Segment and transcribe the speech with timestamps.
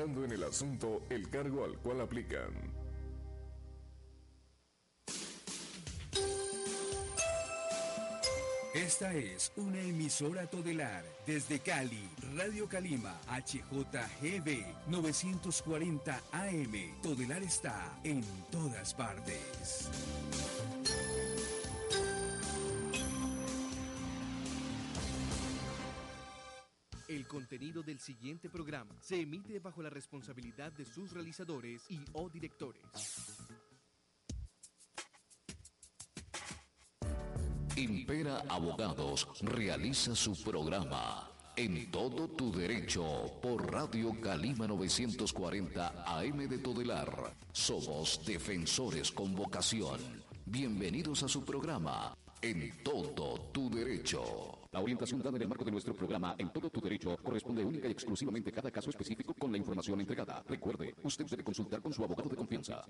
[0.00, 2.50] en el asunto el cargo al cual aplican.
[8.74, 17.02] Esta es una emisora todelar desde Cali, Radio Calima, HJGB 940 AM.
[17.02, 19.90] Todelar está en todas partes.
[27.32, 32.82] Contenido del siguiente programa se emite bajo la responsabilidad de sus realizadores y o directores.
[37.74, 46.58] Impera Abogados realiza su programa En todo tu derecho por Radio Calima 940 AM de
[46.58, 47.34] Todelar.
[47.50, 50.22] Somos defensores con vocación.
[50.44, 54.61] Bienvenidos a su programa En todo tu derecho.
[54.72, 57.88] La orientación dada en el marco de nuestro programa En todo tu derecho corresponde única
[57.88, 60.42] y exclusivamente a cada caso específico con la información entregada.
[60.48, 62.82] Recuerde, usted debe consultar con su abogado de confianza.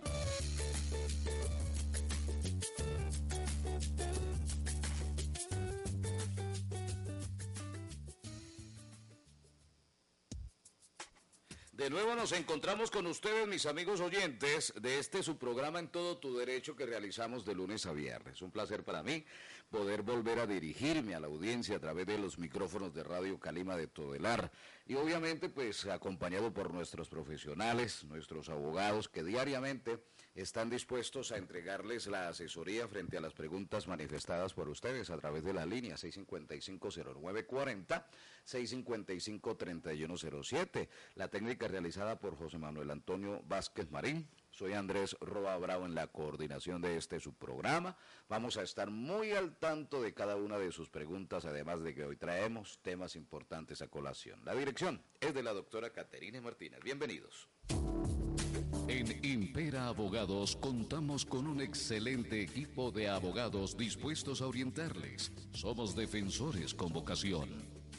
[11.83, 16.16] De nuevo nos encontramos con ustedes, mis amigos oyentes, de este su programa En Todo
[16.16, 18.41] Tu Derecho que realizamos de lunes a viernes.
[18.41, 19.25] Un placer para mí
[19.69, 23.77] poder volver a dirigirme a la audiencia a través de los micrófonos de Radio Calima
[23.77, 24.53] de Todelar.
[24.87, 29.99] Y obviamente, pues acompañado por nuestros profesionales, nuestros abogados que diariamente
[30.35, 35.45] están dispuestos a entregarles la asesoría frente a las preguntas manifestadas por ustedes a través
[35.45, 38.07] de la línea 655-0940,
[38.47, 40.88] 655-3107.
[41.16, 44.27] La técnica realizada por José Manuel Antonio Vázquez Marín.
[44.51, 47.97] Soy Andrés Roa Bravo en la coordinación de este subprograma.
[48.29, 52.05] Vamos a estar muy al tanto de cada una de sus preguntas, además de que
[52.05, 54.41] hoy traemos temas importantes a colación.
[54.45, 56.80] La dirección es de la doctora Caterina Martínez.
[56.83, 57.49] Bienvenidos.
[58.88, 65.32] En Impera Abogados contamos con un excelente equipo de abogados dispuestos a orientarles.
[65.52, 67.48] Somos defensores con vocación.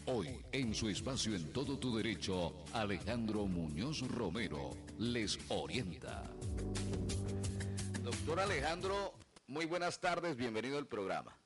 [0.06, 6.30] Hoy, en su espacio En Todo Tu Derecho, Alejandro Muñoz Romero les orienta.
[8.04, 9.14] Doctor Alejandro,
[9.48, 11.38] muy buenas tardes, bienvenido al programa.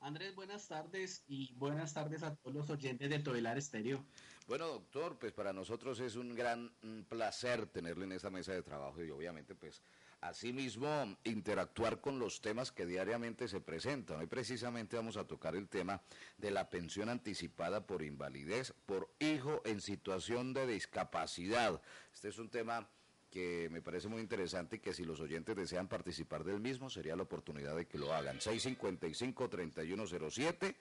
[0.00, 4.04] Andrés, buenas tardes y buenas tardes a todos los oyentes de Todelar Estéreo.
[4.48, 8.62] Bueno, doctor, pues para nosotros es un gran mm, placer tenerle en esta mesa de
[8.62, 9.82] trabajo y obviamente pues
[10.22, 14.20] asimismo interactuar con los temas que diariamente se presentan.
[14.20, 16.00] Hoy precisamente vamos a tocar el tema
[16.38, 21.82] de la pensión anticipada por invalidez por hijo en situación de discapacidad.
[22.14, 22.88] Este es un tema
[23.30, 27.16] que me parece muy interesante y que si los oyentes desean participar del mismo sería
[27.16, 28.38] la oportunidad de que lo hagan.
[28.38, 30.74] 655-3107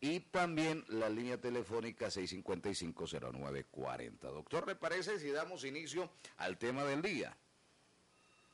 [0.00, 4.20] y también la línea telefónica 655-0940.
[4.20, 7.36] Doctor, ¿le parece si damos inicio al tema del día?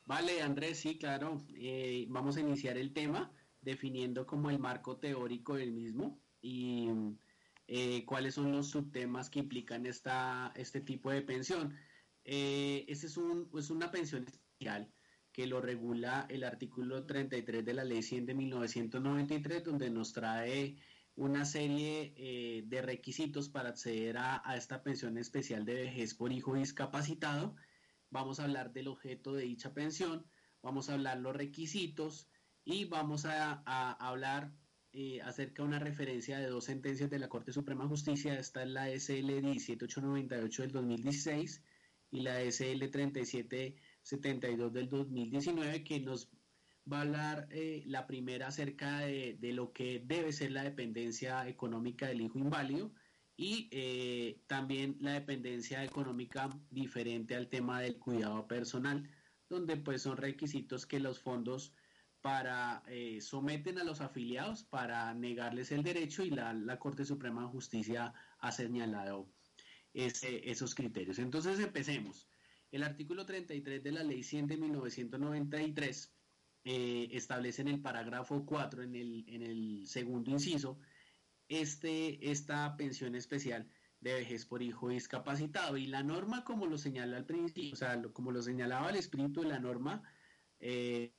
[0.05, 1.41] Vale, Andrés, sí, claro.
[1.55, 6.89] Eh, vamos a iniciar el tema definiendo como el marco teórico del mismo y
[7.67, 11.75] eh, cuáles son los subtemas que implican esta, este tipo de pensión.
[12.23, 14.91] Eh, este es, un, es una pensión especial
[15.31, 20.77] que lo regula el artículo 33 de la ley 100 de 1993, donde nos trae
[21.15, 26.55] una serie eh, de requisitos para acceder a, esta pensión especial de vejez por hijo
[26.55, 27.55] discapacitado
[28.15, 30.25] vamos a hablar del objeto de dicha pensión,
[30.61, 32.29] vamos a hablar los requisitos
[32.63, 33.61] y vamos a,
[33.93, 34.53] hablar
[34.93, 38.39] eh, acerca de una referencia de dos sentencias de la Corte Suprema de Justicia.
[38.39, 41.63] Esta es la SL 17898 del 2016
[42.11, 46.29] y la SL 3772 del 2019 que nos
[46.91, 51.47] va a hablar eh, la primera acerca de, de, lo que debe ser la dependencia
[51.47, 52.91] económica del hijo inválido
[53.37, 59.09] y eh, también la dependencia económica diferente al tema del cuidado personal,
[59.49, 61.73] donde pues son requisitos que los fondos
[62.21, 67.41] para eh, someten a los afiliados para negarles el derecho y la, la Corte Suprema
[67.41, 69.29] de Justicia ha señalado
[69.93, 71.19] ese, esos criterios.
[71.19, 72.27] Entonces empecemos.
[72.71, 76.14] El artículo 33 de la Ley 100 de 1993
[76.65, 80.79] eh, establece en el parágrafo 4, en el, en el segundo inciso,
[81.47, 83.69] este, esta pensión especial
[84.01, 85.77] de vejez por hijo discapacitado.
[85.77, 89.41] Y la norma, como lo señala al principio, o sea, como lo señalaba el espíritu
[89.41, 90.03] de la norma,
[90.59, 91.13] eh,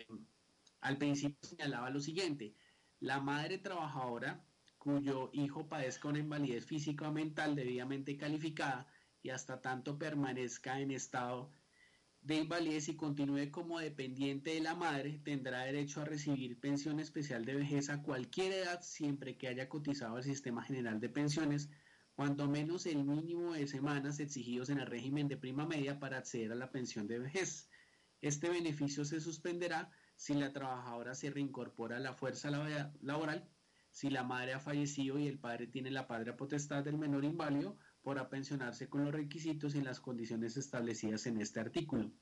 [0.81, 2.55] al principio señalaba lo siguiente,
[2.99, 4.45] la madre trabajadora
[4.79, 8.87] cuyo hijo padezca una invalidez física o mental debidamente calificada
[9.23, 11.53] y hasta tanto permanezca en estado
[12.27, 17.45] de invalidez y continúe como dependiente de la madre, tendrá derecho a recibir pensión especial
[17.45, 21.71] de vejez a cualquier edad siempre que haya cotizado al sistema general de pensiones
[22.17, 26.51] cuando menos el mínimo de semanas exigidos en el régimen de prima media para acceder
[26.51, 27.71] a la pensión de vejez.
[28.21, 33.49] Este beneficio se suspenderá si la trabajadora se reincorpora a la fuerza laboral,
[33.93, 37.79] si la madre ha fallecido y el padre tiene la patria potestad del menor inválido,
[38.07, 42.13] podrá pensionarse con los requisitos y las condiciones establecidas en este artículo.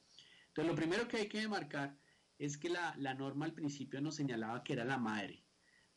[0.49, 1.95] Entonces, lo primero que hay que demarcar
[2.39, 5.45] es que la, norma al principio nos señalaba que era la madre,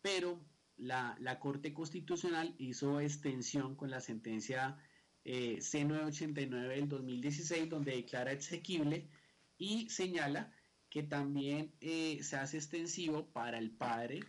[0.02, 0.46] pero
[0.76, 4.78] la, Corte Constitucional hizo extensión con la sentencia
[5.24, 9.08] eh, C989 del 2016, donde declara exequible
[9.58, 10.52] y señala
[10.90, 14.20] que también eh, se hace extensivo para el padre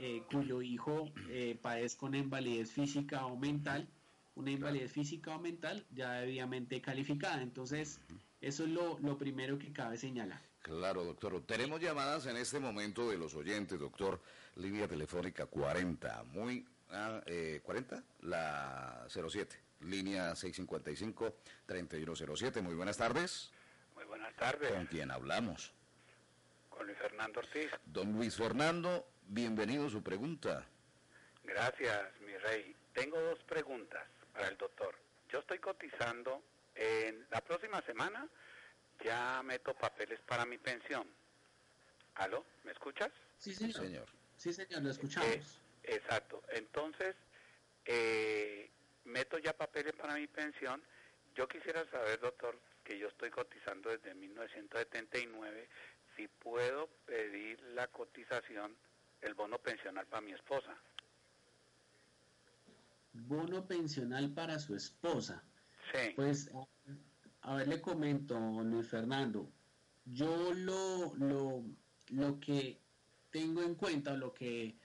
[0.00, 3.88] eh, cuyo hijo eh, padezca una invalidez física o mental,
[4.38, 7.42] una invalidez física o mental ya debidamente calificada.
[7.42, 7.98] Entonces,
[8.40, 10.40] eso es lo, lo primero que cabe señalar.
[10.62, 11.42] Claro, doctor.
[11.44, 14.20] Tenemos llamadas en este momento de los oyentes, doctor.
[14.56, 16.64] Línea telefónica 40, muy...
[16.90, 22.62] Ah, eh, 40, la 07, línea 655-3107.
[22.62, 23.50] Muy buenas tardes.
[23.94, 24.72] Muy buenas tardes.
[24.72, 25.74] ¿Con quién hablamos?
[26.70, 27.70] Con Luis Fernando Ortiz.
[27.84, 30.64] Don Luis Fernando, bienvenido a su pregunta.
[31.44, 32.74] Gracias, mi rey.
[32.94, 34.08] Tengo dos preguntas
[34.38, 34.94] para el doctor.
[35.28, 36.42] Yo estoy cotizando
[36.76, 38.28] en la próxima semana,
[39.04, 41.08] ya meto papeles para mi pensión.
[42.14, 42.44] ¿Aló?
[42.62, 43.10] ¿Me escuchas?
[43.36, 44.06] Sí, señor.
[44.36, 45.28] Sí, señor, lo escuchamos.
[45.28, 45.42] Eh,
[45.82, 46.42] exacto.
[46.50, 47.16] Entonces,
[47.84, 48.70] eh,
[49.04, 50.82] meto ya papeles para mi pensión.
[51.34, 55.68] Yo quisiera saber, doctor, que yo estoy cotizando desde 1979,
[56.16, 58.76] si puedo pedir la cotización,
[59.20, 60.76] el bono pensional para mi esposa.
[63.26, 65.42] Bono pensional para su esposa.
[65.92, 66.12] Sí.
[66.16, 66.50] Pues,
[67.42, 69.50] a ver, le comento, Luis Fernando.
[70.04, 71.64] Yo lo, lo,
[72.08, 72.80] lo que
[73.30, 74.78] tengo en cuenta, lo que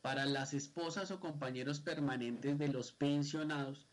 [0.00, 3.86] para las esposas o compañeros permanentes de los pensionados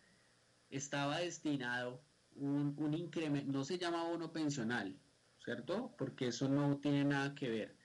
[0.70, 2.02] estaba destinado
[2.36, 4.98] un, un incremento, no se llama bono pensional,
[5.44, 5.94] ¿cierto?
[5.98, 7.78] Porque eso no tiene nada que ver.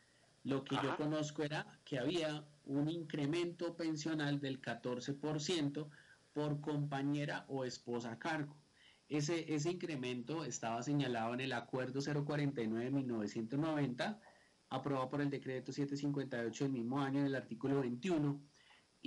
[0.44, 5.88] Lo que yo conozco era que había un incremento pensional del 14%
[6.32, 8.56] por compañera o esposa a cargo.
[9.08, 14.20] Ese, ese incremento estaba señalado en el Acuerdo 049 de 1990,
[14.68, 18.42] aprobado por el Decreto 758 del mismo año, en el artículo 21,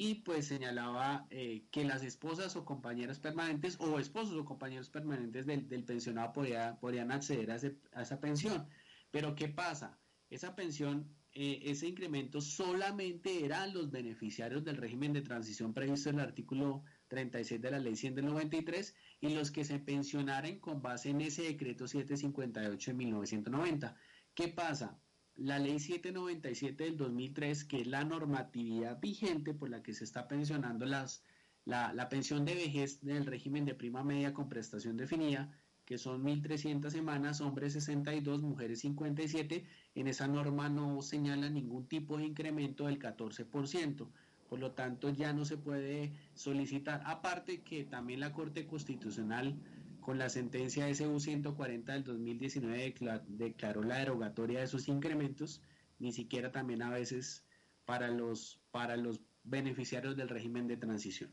[0.01, 5.45] y pues señalaba eh, que las esposas o compañeras permanentes o esposos o compañeros permanentes
[5.45, 7.55] del, pensionado podrían acceder a,
[8.01, 8.69] esa pensión.
[9.11, 9.99] Pero ¿qué pasa?
[10.29, 16.15] Esa pensión, eh, ese incremento solamente eran los beneficiarios del régimen de transición previsto en
[16.15, 20.81] el artículo 36 de la ley 100 del 93 y los que se pensionaren con
[20.81, 23.95] base en ese decreto 758 de 1990.
[24.33, 24.99] ¿Qué pasa?
[25.39, 30.27] la ley 797 del 2003, que es la normatividad vigente por la que se está
[30.27, 31.23] pensionando las,
[31.65, 35.51] la, pensión de vejez del régimen de prima media con prestación definida,
[35.89, 39.65] que son 1.300 semanas, hombres 62, mujeres 57,
[39.95, 44.07] en esa norma no señala ningún tipo de incremento del 14%.
[44.47, 47.01] Por lo tanto, ya no se puede solicitar.
[47.07, 49.57] Aparte que también la Corte Constitucional
[49.99, 52.93] con la sentencia SU 140 del 2019
[53.27, 55.59] declaró la derogatoria de esos incrementos,
[55.97, 57.43] ni siquiera también a veces
[57.85, 61.31] para los, para los beneficiarios del régimen de transición.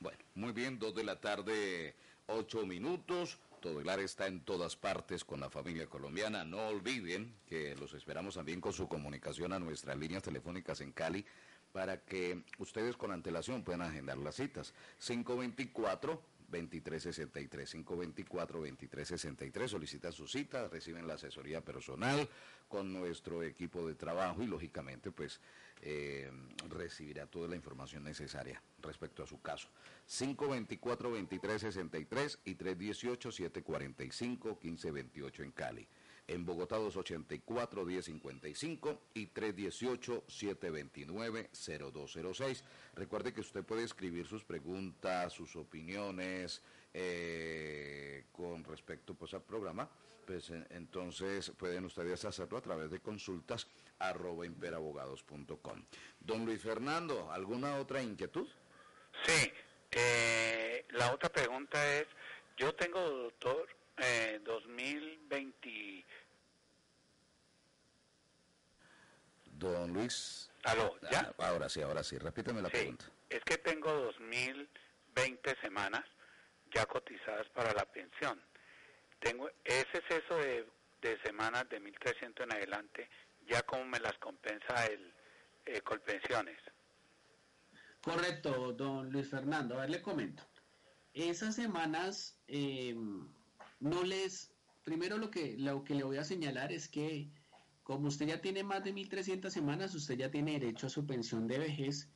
[0.00, 1.94] Bueno, muy bien, dos de la tarde,
[2.26, 3.38] ocho minutos.
[3.62, 6.44] Todelar está en todas partes con la familia colombiana.
[6.44, 11.24] No olviden que los esperamos también con su comunicación a nuestras líneas telefónicas en Cali
[11.72, 14.74] para que ustedes con antelación puedan agendar las citas.
[14.98, 16.20] 524
[16.60, 22.28] 2363 524 2363 solicitan su cita, reciben la asesoría personal
[22.68, 25.40] con nuestro equipo de trabajo y lógicamente pues
[25.80, 26.30] eh,
[26.68, 29.68] recibirá toda la información necesaria respecto a su caso.
[30.06, 35.88] 524 2363 y 318 745 1528 en Cali
[36.32, 42.64] en Bogotá 284 1055 y 318 729 0206.
[42.94, 46.62] Recuerde que usted puede escribir sus preguntas, sus opiniones
[46.94, 49.88] eh, con respecto pues, al programa.
[50.26, 53.66] Pues entonces pueden ustedes hacerlo a través de consultas
[53.98, 55.84] arroba imperabogados.com.
[56.20, 58.48] Don Luis Fernando, ¿alguna otra inquietud?
[59.26, 59.52] Sí,
[59.90, 62.06] eh, la otra pregunta es,
[62.56, 66.04] yo tengo, doctor, eh, 2020
[69.62, 70.50] Don Luis.
[70.64, 71.32] Aló, ¿ya?
[71.38, 72.18] Ah, ahora sí, ahora sí.
[72.18, 73.04] Repíteme la pregunta.
[73.30, 76.04] Es que tengo 2020 semanas
[76.74, 78.42] ya cotizadas para la pensión.
[79.20, 80.66] Tengo ese exceso de,
[81.00, 83.08] de semanas de 1.300 en adelante,
[83.46, 85.14] ya como me las compensa el
[85.66, 86.58] eh, Colpensiones.
[88.00, 89.76] Correcto, don Luis Fernando.
[89.76, 90.42] A ver, le comento.
[91.14, 92.96] esas semanas eh,
[93.78, 94.50] no les,
[94.82, 97.28] primero lo que, lo que le voy a señalar es que
[97.92, 101.46] como usted ya tiene más de 1.300 semanas, usted ya tiene derecho a su pensión
[101.46, 102.08] de vejez.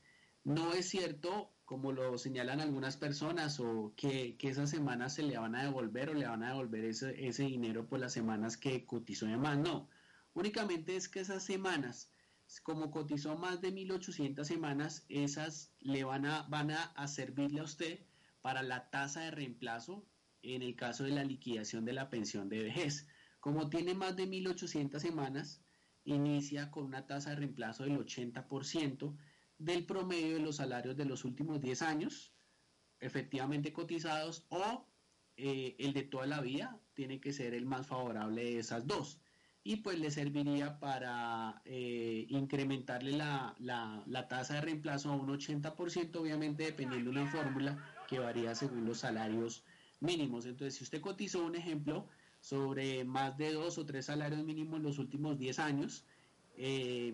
[0.42, 5.54] No es cierto, como lo señalan algunas personas, o que, esas semanas se le van
[5.54, 9.36] a devolver o le van a devolver ese, dinero por las semanas que cotizó de
[9.36, 9.58] más.
[9.58, 9.90] No,
[10.32, 12.10] únicamente es que esas semanas,
[12.62, 16.46] como cotizó más de 1.800 semanas, esas le van a,
[16.94, 18.00] a servirle a usted
[18.40, 20.06] para la tasa de reemplazo
[20.40, 23.06] en el caso de la liquidación de la pensión de vejez.
[23.40, 25.60] Como tiene más de 1.800 semanas,
[26.06, 29.14] inicia con una tasa de reemplazo del 80%
[29.58, 32.32] del promedio de los salarios de los últimos 10 años,
[33.00, 34.86] efectivamente cotizados, o
[35.36, 39.20] eh, el de toda la vida tiene que ser el más favorable de esas dos.
[39.64, 46.16] Y pues le serviría para eh, incrementarle la, la tasa de reemplazo a un 80%,
[46.16, 47.76] obviamente dependiendo de una fórmula
[48.08, 49.64] que varía según los salarios
[49.98, 50.46] mínimos.
[50.46, 52.08] Entonces, si usted cotizó un ejemplo
[52.46, 56.04] sobre más de dos o tres salarios mínimos en los últimos 10 años.
[56.56, 57.12] Eh,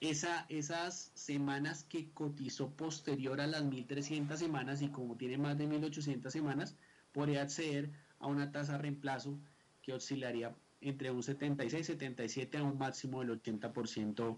[0.00, 5.68] esa, esas semanas que cotizó posterior a las 1.300 semanas y como tiene más de
[5.68, 6.76] 1.800 semanas,
[7.12, 9.38] podría acceder a una tasa de reemplazo
[9.82, 14.36] que oscilaría entre un 76, 77 a un máximo del 80%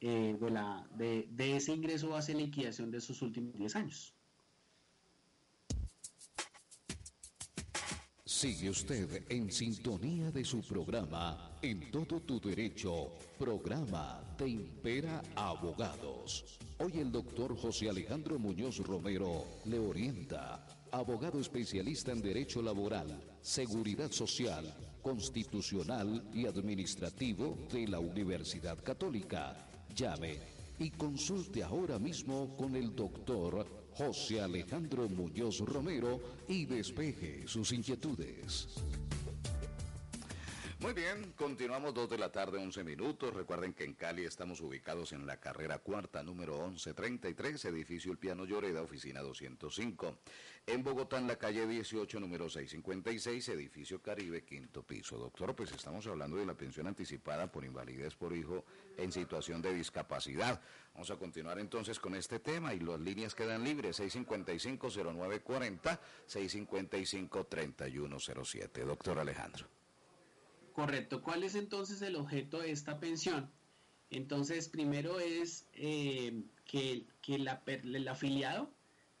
[0.00, 4.14] eh, de, la, de, de ese ingreso base liquidación de esos últimos 10 años.
[8.42, 16.58] Sigue usted en sintonía de su programa En todo tu derecho, programa de Impera Abogados.
[16.80, 24.10] Hoy el doctor José Alejandro Muñoz Romero le orienta, abogado especialista en Derecho Laboral, Seguridad
[24.10, 29.56] Social, Constitucional y Administrativo de la Universidad Católica.
[29.94, 30.40] Llame
[30.80, 38.68] y consulte ahora mismo con el doctor José Alejandro Muñoz Romero y despeje sus inquietudes.
[40.82, 43.32] Muy bien, continuamos dos de la tarde, 11 minutos.
[43.32, 48.44] Recuerden que en Cali estamos ubicados en la carrera cuarta, número 1133, edificio El Piano
[48.44, 50.18] Lloreda, oficina 205.
[50.66, 55.18] En Bogotá, en la calle 18, número 656, edificio Caribe, quinto piso.
[55.18, 58.64] Doctor, pues estamos hablando de la pensión anticipada por invalidez por hijo
[58.96, 60.60] en situación de discapacidad.
[60.94, 68.84] Vamos a continuar entonces con este tema y las líneas quedan libres, 655-0940, 655-3107.
[68.84, 69.68] Doctor Alejandro.
[70.72, 71.22] Correcto.
[71.22, 73.50] ¿Cuál es entonces el objeto de esta pensión?
[74.10, 78.70] Entonces, primero es eh, que, el afiliado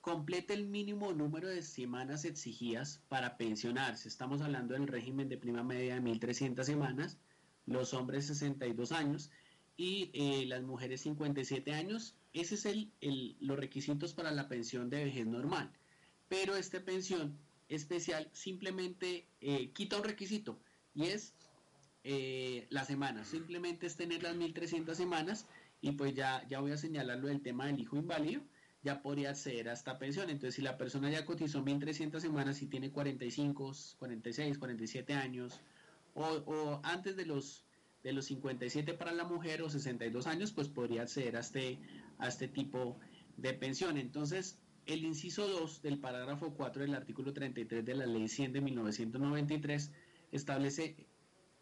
[0.00, 4.08] complete el mínimo número de semanas exigidas para pensionarse.
[4.08, 7.18] Estamos hablando del régimen de prima media de 1.300 semanas,
[7.66, 9.30] los hombres 62 años
[9.76, 12.16] y eh, las mujeres 57 años.
[12.32, 15.70] Ese es el, los requisitos para la pensión de vejez normal.
[16.28, 20.58] Pero esta pensión especial simplemente eh, quita un requisito
[20.94, 21.34] y es
[22.04, 23.24] eh, la semana.
[23.24, 25.46] Simplemente es tener las 1300 semanas
[25.80, 28.42] y pues ya, ya voy a señalarlo del tema del hijo inválido,
[28.82, 30.30] ya podría acceder a esta pensión.
[30.30, 35.60] Entonces, si la persona ya cotizó 1300 semanas y tiene 45, 46, 47 años,
[36.14, 37.64] o, antes de los,
[38.02, 41.78] de los 57 para la mujer o 62 años, pues podría acceder a este,
[42.18, 42.98] a este tipo
[43.36, 43.96] de pensión.
[43.96, 48.60] Entonces, el inciso 2 del parágrafo 4 del artículo 33 de la ley 100 de
[48.60, 49.92] 1993
[50.32, 51.06] establece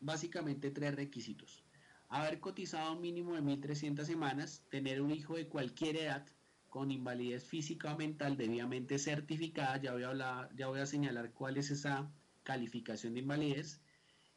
[0.01, 1.65] básicamente tres requisitos.
[2.09, 6.27] Haber cotizado un mínimo de 1.300 semanas, tener un hijo de cualquier edad
[6.69, 11.33] con invalidez física o mental debidamente certificada, ya voy a, hablar, ya voy a señalar
[11.33, 12.11] cuál es esa
[12.43, 13.81] calificación de invalidez.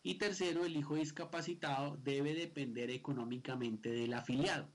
[0.04, 4.70] Y tercero, el hijo discapacitado debe depender económicamente del afiliado.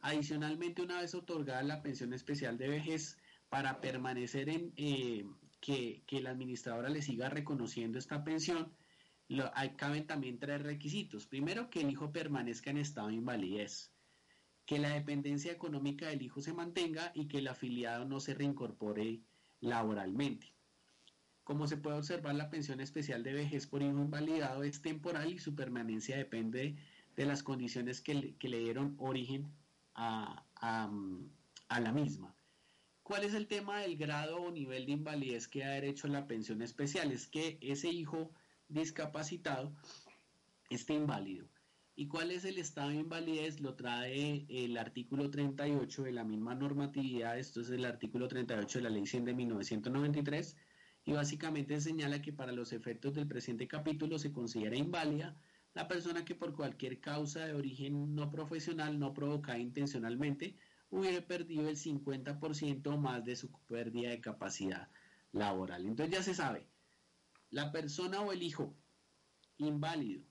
[0.00, 3.18] Adicionalmente, una vez otorgada la pensión especial de vejez,
[3.50, 5.26] para permanecer en eh,
[5.60, 8.72] que, que la administradora le siga reconociendo esta pensión,
[9.54, 11.26] hay, caben también tres requisitos.
[11.26, 13.92] Primero, que el hijo permanezca en estado de invalidez,
[14.66, 19.20] que la dependencia económica del hijo se mantenga y que el afiliado no se reincorpore
[19.60, 20.52] laboralmente.
[21.44, 25.38] Como se puede observar, la pensión especial de vejez por hijo invalidado es temporal y
[25.38, 26.76] su permanencia depende
[27.16, 29.52] de las condiciones que le, dieron origen
[29.94, 32.34] a, a la misma.
[33.02, 36.28] ¿Cuál es el tema del grado o nivel de invalidez que da derecho a la
[36.28, 37.10] pensión especial?
[37.10, 38.30] Es que ese hijo
[38.70, 39.74] discapacitado
[40.70, 41.46] esté inválido.
[41.96, 43.60] ¿Y cuál es el estado de invalidez?
[43.60, 48.82] Lo trae el artículo 38 de la misma normatividad, esto es el artículo 38 de
[48.82, 50.56] la ley 100 de 1993,
[51.04, 55.36] y básicamente señala que para los efectos del presente capítulo se considera inválida
[55.74, 60.56] la persona que por cualquier causa de origen no profesional, no provocada intencionalmente,
[60.90, 64.88] hubiera perdido el 50% o más de su pérdida de capacidad
[65.32, 65.86] laboral.
[65.86, 66.66] Entonces ya se sabe,
[67.50, 68.76] la persona o el hijo
[69.58, 70.22] inválido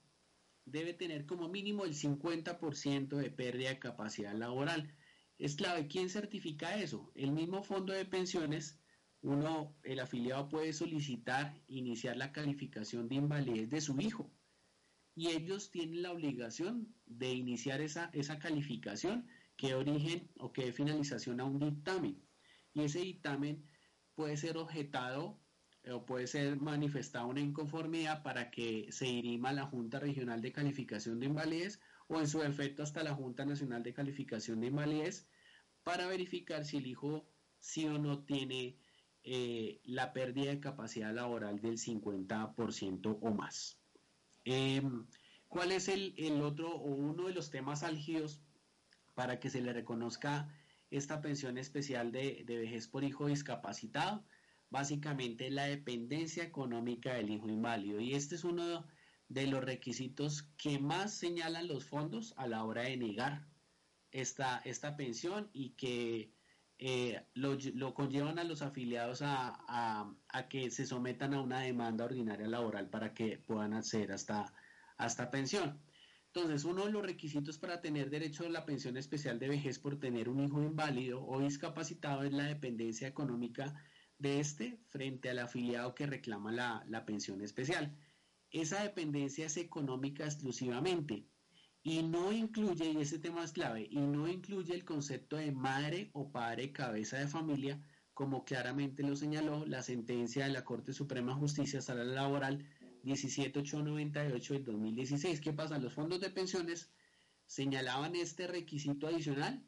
[0.64, 4.94] debe tener como mínimo el 50% de pérdida de capacidad laboral.
[5.38, 7.10] Es clave, ¿quién certifica eso?
[7.14, 8.78] El mismo fondo de pensiones,
[9.22, 14.30] uno, el afiliado puede solicitar iniciar la calificación de invalidez de su hijo
[15.14, 20.72] y ellos tienen la obligación de iniciar esa, esa calificación que origen o que dé
[20.72, 22.22] finalización a un dictamen.
[22.72, 23.66] Y ese dictamen
[24.14, 25.39] puede ser objetado
[25.88, 31.20] o puede ser manifestada una inconformidad para que se dirima la Junta Regional de Calificación
[31.20, 35.26] de Invalidez o en su defecto hasta la Junta Nacional de Calificación de Invalidez
[35.82, 37.26] para verificar si el hijo
[37.58, 38.76] sí o no tiene
[39.22, 43.78] eh, la pérdida de capacidad laboral del 50% o más.
[44.44, 45.06] Em,
[45.48, 48.40] ¿Cuál es el, otro o uno de los temas álgidos
[49.14, 50.48] para que se le reconozca
[50.90, 54.24] esta pensión especial de, de vejez por hijo discapacitado?
[54.70, 58.00] Básicamente la dependencia económica del hijo inválido.
[58.00, 58.86] Y este es uno
[59.28, 63.46] de los requisitos que más señalan los fondos a la hora de negar
[64.10, 66.32] esta, esta pensión y que
[66.78, 70.14] eh, lo, conllevan a los afiliados a,
[70.48, 74.52] que se sometan a una demanda ordinaria laboral para que puedan acceder hasta
[74.96, 75.80] a esta pensión.
[76.26, 79.98] Entonces, uno de los requisitos para tener derecho a la pensión especial de vejez por
[79.98, 83.74] tener un hijo inválido o discapacitado es la dependencia económica
[84.20, 87.96] de este frente al afiliado que reclama la, pensión especial.
[88.50, 91.26] Esa dependencia es económica exclusivamente
[91.82, 96.10] y no incluye, y ese tema es clave, y no incluye el concepto de madre
[96.12, 101.32] o padre cabeza de familia, como claramente lo señaló la sentencia de la Corte Suprema
[101.32, 102.66] de Justicia Salarial Laboral
[103.02, 105.40] 17898 del 2016.
[105.40, 105.78] ¿Qué pasa?
[105.78, 106.92] Los fondos de pensiones
[107.46, 109.64] señalaban este requisito adicional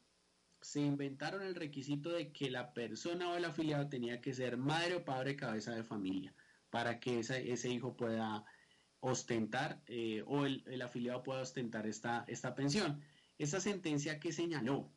[0.63, 4.95] se inventaron el requisito de que la persona o el afiliado tenía que ser madre
[4.97, 6.35] o padre cabeza de familia
[6.71, 8.45] para que ese, hijo pueda
[9.01, 13.03] ostentar eh, o el, afiliado pueda ostentar esta, esta pensión.
[13.39, 14.91] Esa sentencia que señaló,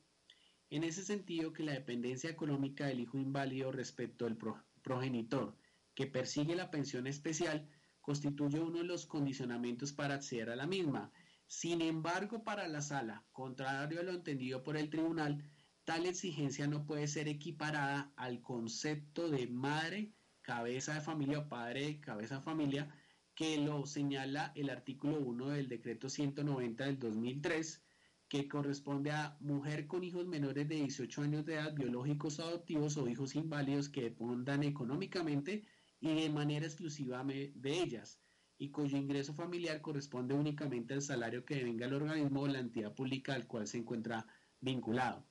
[0.70, 4.38] en ese sentido que la dependencia económica del hijo inválido respecto al
[4.82, 5.58] progenitor
[5.96, 7.68] que persigue la pensión especial
[8.02, 11.12] constituye uno de los condicionamientos para acceder a la misma.
[11.48, 15.44] Sin embargo, para la sala, contrario a lo entendido por el tribunal,
[15.86, 22.00] Tal exigencia no puede ser equiparada al concepto de madre, cabeza de familia o padre,
[22.00, 22.90] cabeza de familia,
[23.36, 27.84] que lo señala el artículo 1 del decreto 190 del 2003,
[28.28, 33.08] que corresponde a mujer con hijos menores de 18 años de edad, biológicos adoptivos o
[33.08, 35.68] hijos inválidos que dependan económicamente
[36.00, 38.20] y de manera exclusiva de ellas,
[38.58, 42.96] y cuyo ingreso familiar corresponde únicamente al salario que devenga el organismo o la entidad
[42.96, 44.26] pública al cual se encuentra
[44.60, 45.24] vinculado.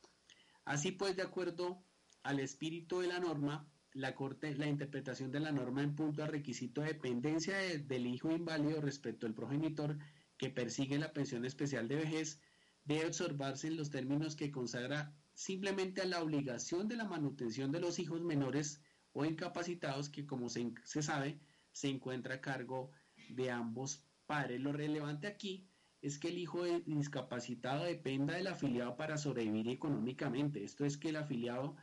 [0.64, 1.85] Así pues, de acuerdo
[2.22, 6.31] al espíritu de la norma, la Corte, la interpretación de la norma en punto al
[6.31, 9.98] requisito de dependencia del hijo inválido respecto al progenitor
[10.37, 12.40] que persigue la pensión especial de vejez
[12.85, 17.81] debe observarse en los términos que consagra simplemente a la obligación de la manutención de
[17.81, 21.38] los hijos menores o incapacitados que, como se, se sabe,
[21.72, 22.90] se encuentra a cargo
[23.29, 24.61] de ambos padres.
[24.61, 25.68] Lo relevante aquí
[26.05, 30.62] es que el hijo discapacitado dependa del afiliado para sobrevivir económicamente.
[30.62, 31.77] Esto es que el afiliado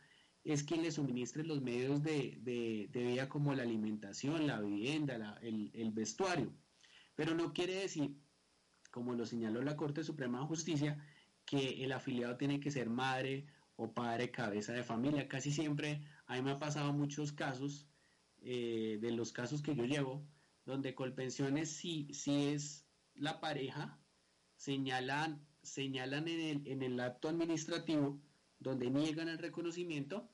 [0.44, 5.72] es quien le suministre los medios de, de, vida como la alimentación, la vivienda, el,
[5.74, 6.52] el, vestuario.
[7.16, 8.16] Pero no quiere decir,
[8.92, 11.04] como lo señaló la Corte Suprema de Justicia,
[11.44, 15.26] que el afiliado tiene que ser madre o padre cabeza de familia.
[15.26, 17.88] Casi siempre, a mí me ha pasado muchos casos,
[18.38, 20.24] eh, de los casos que yo llevo,
[20.64, 23.98] donde Colpensiones sí, sí es la pareja
[24.62, 28.20] señalan, señalan en, el, en el acto administrativo
[28.60, 30.28] donde niegan el reconocimiento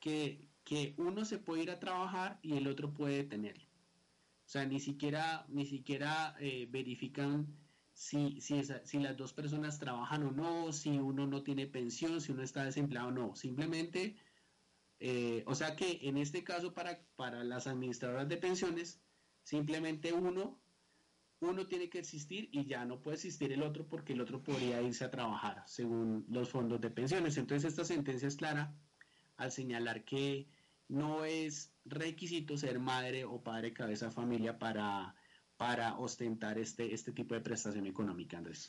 [0.00, 3.64] que, que uno se puede ir a trabajar y el otro puede tenerlo.
[4.46, 7.46] O sea, ni siquiera, ni siquiera eh, verifican
[7.92, 12.32] si, si, si, las dos personas trabajan o no, si uno no tiene pensión, si
[12.32, 13.36] uno está desempleado o no.
[13.36, 14.16] Simplemente,
[14.98, 19.00] eh, o sea que en este caso para, para las administradoras de pensiones,
[19.44, 20.58] simplemente uno
[21.40, 24.82] uno tiene que existir y ya no puede existir el otro porque el otro podría
[24.82, 27.36] irse a trabajar según los fondos de pensiones.
[27.36, 28.74] Entonces esta sentencia es clara
[29.36, 30.48] al señalar que
[30.88, 35.14] no es requisito ser madre o padre cabeza familia para,
[35.56, 38.68] para ostentar este, este tipo de prestación económica, Andrés.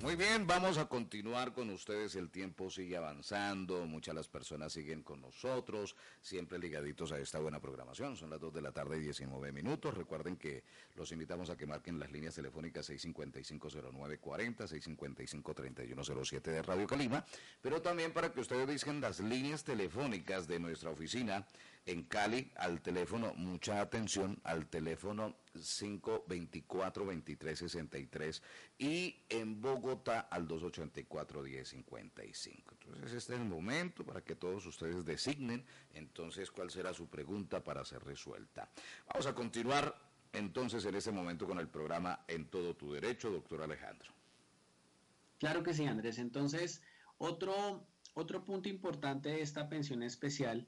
[0.08, 2.16] Muy bien, vamos a continuar con ustedes.
[2.16, 7.60] El tiempo sigue avanzando, muchas las personas siguen con nosotros, siempre ligaditos a esta buena
[7.60, 8.16] programación.
[8.16, 9.94] Son las 2 de la tarde y 19 minutos.
[9.94, 10.64] Recuerden que
[10.96, 17.26] los invitamos a que marquen las líneas telefónicas 655-0940, 655-3107 de Radio Calima,
[17.62, 21.46] pero también para que ustedes disquen las líneas telefónicas de nuestra oficina
[21.88, 28.42] en Cali al teléfono, mucha atención, al teléfono 524-2363
[28.78, 32.64] y en Bogotá al 284-1055.
[32.72, 37.64] Entonces este es el momento para que todos ustedes designen entonces cuál será su pregunta
[37.64, 38.70] para ser resuelta.
[39.08, 39.98] Vamos a continuar
[40.34, 44.12] entonces en este momento con el programa En todo tu derecho, doctor Alejandro.
[45.40, 46.18] Claro que sí, Andrés.
[46.18, 46.82] Entonces,
[47.18, 50.68] otro, otro punto importante de esta pensión especial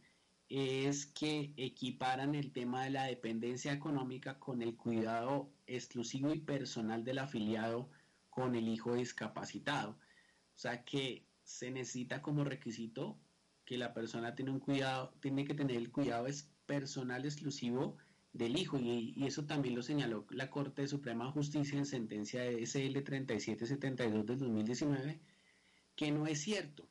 [0.49, 7.03] es que equiparan el tema de la dependencia económica con el cuidado exclusivo y personal
[7.03, 7.89] del afiliado
[8.29, 9.91] con el hijo discapacitado.
[9.91, 13.17] O sea que se necesita como requisito
[13.63, 16.25] que la persona tiene un cuidado, tiene que tener el cuidado
[16.65, 17.97] personal exclusivo
[18.33, 22.65] del hijo y, eso también lo señaló la Corte de Suprema Justicia en sentencia de
[22.65, 25.19] SL 3772 del 2019
[25.95, 26.87] que no es cierto.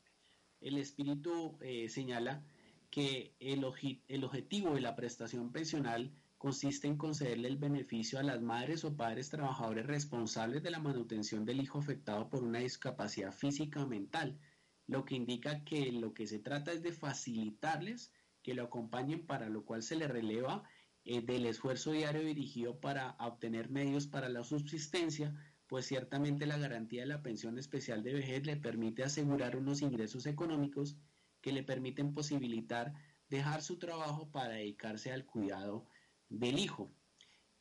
[0.60, 2.44] El espíritu eh, señala
[2.90, 3.64] que el,
[4.08, 8.96] el objetivo de la prestación pensional consiste en concederle el beneficio a las madres o
[8.96, 14.38] padres trabajadores responsables de la manutención del hijo afectado por una discapacidad física o mental,
[14.86, 19.48] lo que indica que lo que se trata es de facilitarles que lo acompañen para
[19.48, 20.62] lo cual se le releva
[21.04, 25.34] eh, del esfuerzo diario dirigido para obtener medios para la subsistencia,
[25.66, 30.24] pues ciertamente la garantía de la pensión especial de vejez le permite asegurar unos ingresos
[30.26, 30.96] económicos
[31.40, 32.94] que le permiten posibilitar
[33.28, 35.86] dejar su trabajo para dedicarse al cuidado
[36.28, 36.90] del hijo.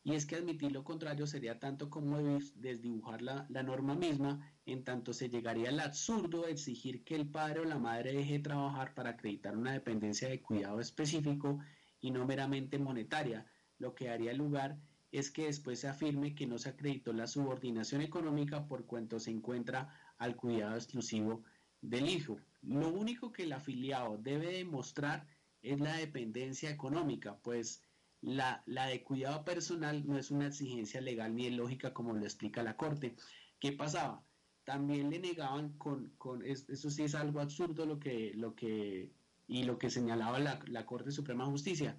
[0.04, 2.18] Y es que admitir lo contrario sería tanto como
[2.56, 7.30] desdibujar la, la, norma misma, en tanto se llegaría al absurdo de exigir que el
[7.30, 11.60] padre o la madre deje de trabajar para acreditar una dependencia de cuidado específico
[12.00, 13.46] y no meramente monetaria,
[13.80, 14.80] lo que daría lugar
[15.12, 19.32] es que después se afirme que no se acreditó la subordinación económica por cuanto se
[19.32, 21.44] encuentra al cuidado exclusivo
[21.82, 22.40] del hijo.
[22.62, 25.28] Lo único que el afiliado debe demostrar
[25.62, 27.84] es la dependencia económica, pues
[28.22, 32.64] la, la, de cuidado personal no es una exigencia legal ni lógica como lo explica
[32.64, 33.16] la Corte.
[33.60, 34.26] ¿Qué pasaba?
[34.64, 39.14] También le negaban con, con eso sí es algo absurdo lo que, lo que,
[39.48, 41.98] y lo que señalaba la, la Corte Suprema de Justicia.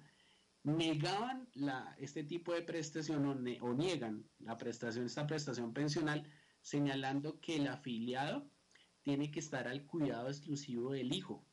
[0.63, 6.29] Negaban la, este tipo de prestación o, ne, o niegan la prestación, esta prestación pensional,
[6.61, 8.51] señalando que el afiliado
[9.09, 11.43] tiene que estar al cuidado exclusivo del hijo.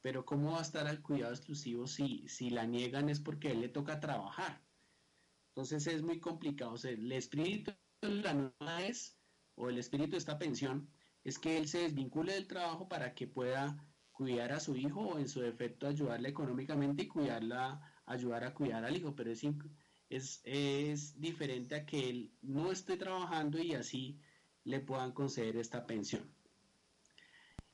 [0.00, 3.50] Pero ¿cómo va a estar al cuidado exclusivo si, si la niegan es porque a
[3.50, 4.62] él le toca trabajar?
[5.48, 6.72] Entonces es muy complicado.
[6.72, 9.18] O sea, el espíritu de la norma es,
[9.54, 10.88] o el espíritu de esta pensión,
[11.24, 13.76] es que él se desvincule del trabajo para que pueda
[14.10, 18.82] cuidar a su hijo o en su defecto ayudarle económicamente y cuidarla, ayudar a cuidar
[18.82, 19.14] al hijo.
[19.14, 19.44] Pero es,
[20.08, 24.18] es, es diferente a que él no esté trabajando y así
[24.64, 26.34] le puedan conceder esta pensión.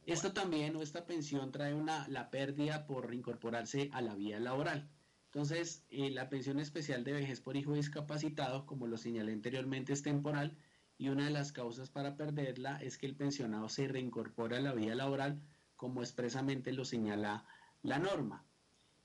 [0.06, 4.88] Esto también, o esta pensión, trae una, la pérdida por reincorporarse a la vida laboral.
[5.26, 10.02] Entonces, eh, la pensión especial de vejez por hijo discapacitado, como lo señalé anteriormente, es
[10.02, 10.56] temporal
[10.98, 14.74] y una de las causas para perderla es que el pensionado se reincorpora a la
[14.74, 15.40] vida laboral,
[15.76, 17.46] como expresamente lo señala
[17.82, 18.44] la norma.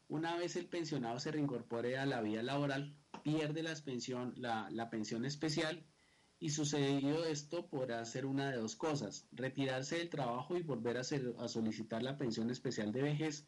[0.08, 4.90] Una vez el pensionado se reincorpore a la vida laboral, pierde la pensión, la, la
[4.90, 5.86] pensión especial
[6.40, 11.04] y sucedido esto podrá hacer una de dos cosas, retirarse del trabajo y volver a,
[11.04, 13.48] solicitar la pensión especial de vejez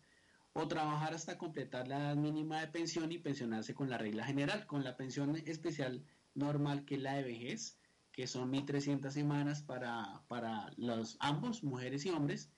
[0.54, 4.65] o trabajar hasta completar la edad mínima de pensión y pensionarse con la regla general,
[4.65, 7.78] con la pensión especial normal que es la de vejez,
[8.12, 12.50] que son 1.300 semanas para, para los ambos, mujeres y hombres,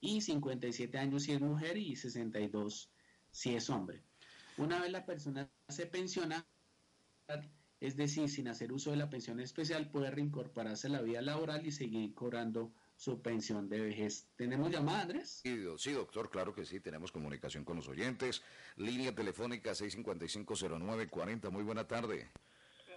[0.00, 2.90] y 57 años si es mujer y 62
[3.30, 4.02] si es hombre.
[4.58, 6.46] Una vez la persona se pensiona,
[7.80, 11.66] es decir, sin hacer uso de la pensión especial, puede reincorporarse a la vida laboral
[11.66, 14.26] y seguir cobrando su pensión de vejez.
[14.36, 15.40] ¿Tenemos llamada, Andrés?
[15.42, 18.42] Sí, sí, doctor, claro que sí, tenemos comunicación con los oyentes.
[18.76, 22.30] Línea telefónica 655-0940, muy buena tarde.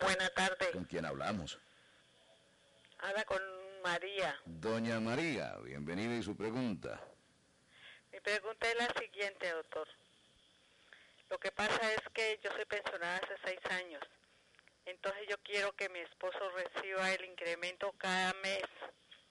[0.01, 0.71] Buena tarde.
[0.71, 1.59] ¿Con quién hablamos?
[2.99, 3.41] Habla con
[3.83, 4.35] María.
[4.45, 7.01] Doña María, bienvenida y su pregunta.
[8.13, 9.87] Mi pregunta es la siguiente, doctor.
[11.29, 14.01] Lo que pasa es que yo soy pensionada hace seis años.
[14.89, 18.63] Entonces yo quiero que mi esposo reciba el incremento cada mes.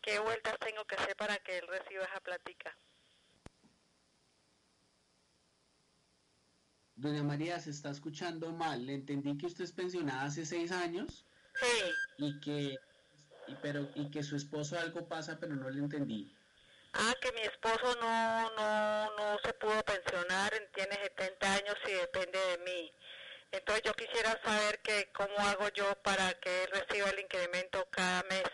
[0.01, 2.77] ¿Qué vueltas tengo que hacer para que él reciba esa plática?
[6.95, 8.87] Doña María, se está escuchando mal.
[8.87, 11.27] Le entendí que usted es pensionada hace seis años.
[11.61, 11.93] Sí.
[12.19, 12.77] Y que,
[13.49, 16.35] y, pero, y que su esposo algo pasa, pero no le entendí.
[16.93, 22.39] Ah, que mi esposo no, no, no se pudo pensionar, tiene 70 años y depende
[22.39, 22.93] de mí.
[23.51, 28.45] Entonces yo quisiera saber que cómo hago yo para que reciba el incremento cada mes.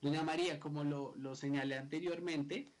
[0.00, 2.72] Doña María, como lo, lo señalé anteriormente,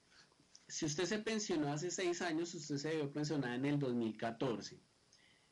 [0.68, 4.80] si usted se pensionó hace seis años, usted se debió pensionar en el 2014.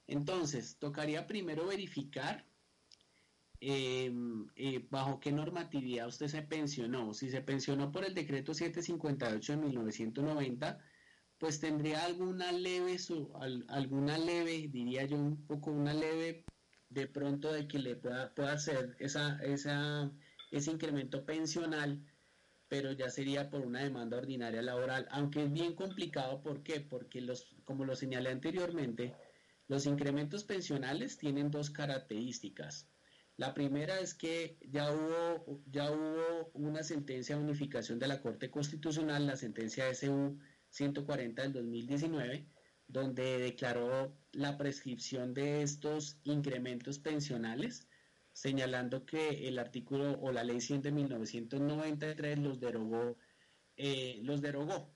[0.06, 2.44] Entonces, tocaría primero verificar
[3.66, 7.14] Em, eh, bajo qué normatividad usted se pensionó.
[7.14, 10.78] Si se pensionó por el decreto 758 de 1990,
[11.38, 13.32] pues tendría alguna leve, su,
[13.68, 16.44] alguna leve, diría yo un poco una leve,
[16.88, 20.10] de pronto de que le pueda, pueda hacer esa, esa,
[20.50, 22.00] ese incremento pensional,
[22.68, 26.80] pero ya sería por una demanda ordinaria laboral, aunque es bien complicado, ¿por qué?
[26.80, 29.14] Porque los, como lo señalé anteriormente,
[29.66, 32.88] los incrementos pensionales tienen dos características.
[33.36, 38.50] La primera es que ya hubo, ya hubo una sentencia de unificación de la Corte
[38.50, 40.38] Constitucional, la sentencia SU
[40.74, 42.46] 140 del 2019,
[42.88, 47.86] donde declaró la prescripción de estos incrementos pensionales,
[48.32, 53.16] señalando que el artículo o la ley 100 de 1993 los derogó,
[53.76, 54.92] eh, los derogó,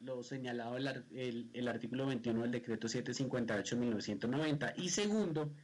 [0.00, 4.74] lo señalado el, el artículo 21 del decreto 758 de 1990.
[4.78, 5.54] Y segundo,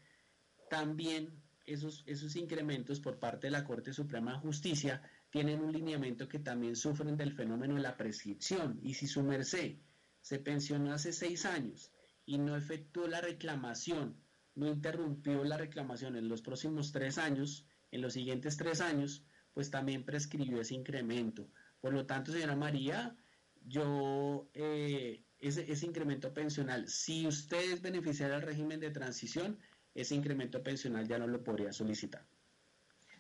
[0.69, 6.29] también esos, esos incrementos por parte de la Corte Suprema de Justicia tienen un lineamiento
[6.29, 8.79] que también sufren del fenómeno de la prescripción.
[8.83, 9.77] Y si su merced
[10.21, 11.93] se pensionó hace seis años
[12.25, 14.17] y no efectuó la reclamación,
[14.55, 19.71] no interrumpió la reclamación en los próximos tres años, en los siguientes tres años, pues
[19.71, 21.51] también prescribió ese incremento.
[21.81, 23.17] Por lo tanto, señora María,
[23.65, 29.59] yo, eh, ese, ese incremento pensional, si usted es beneficiario del régimen de transición,
[29.95, 32.27] ese incremento pensional ya no lo podría solicitar.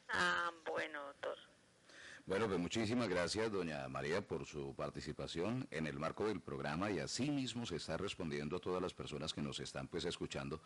[0.08, 0.50] Ah.
[2.28, 6.98] Bueno, pues muchísimas gracias, doña María, por su participación en el marco del programa y
[6.98, 10.60] así mismo se está respondiendo a todas las personas que nos están pues escuchando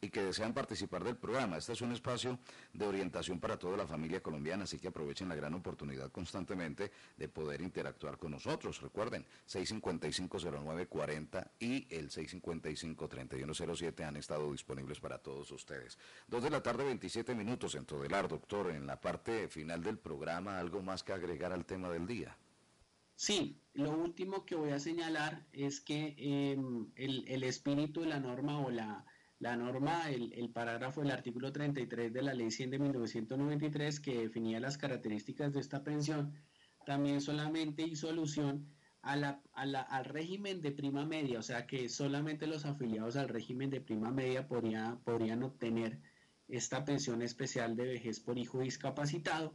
[0.00, 1.56] y que desean participar del programa.
[1.56, 2.38] Este es un espacio
[2.72, 7.28] de orientación para toda la familia colombiana, así que aprovechen la gran oportunidad constantemente de
[7.28, 8.80] poder interactuar con nosotros.
[8.80, 15.98] Recuerden, 655-0940 y el 655-3107 han estado disponibles para todos ustedes.
[16.28, 20.60] Dos de la tarde, 27 minutos en Todelar, doctor, en la parte final del programa,
[20.60, 22.36] algo más agregar al tema del día.
[23.14, 28.60] Sí, lo último que voy a señalar es que em, el, espíritu de la norma
[28.60, 29.04] o la,
[29.40, 34.22] la norma, el, el, parágrafo del artículo 33 de la ley 100 de 1993 que
[34.22, 36.34] definía las características de esta pensión,
[36.84, 38.66] también solamente hizo alusión
[39.02, 43.70] a la, al régimen de prima media, o sea que solamente los afiliados al régimen
[43.70, 46.00] de prima media podría, podrían obtener
[46.48, 49.54] esta pensión especial de vejez por hijo discapacitado,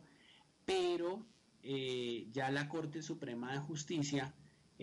[0.66, 1.26] pero
[1.62, 4.34] eh, ya la Corte Suprema de Justicia,